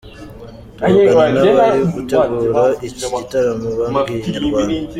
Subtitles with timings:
[0.77, 4.75] Tuvugana n’abari gutegura iki gitaramo babwiye Inyarwanda.